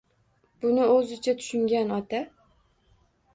Buni 0.63 0.87
o‘zicha 0.93 1.35
tushungan 1.41 1.93
ota. 1.99 2.23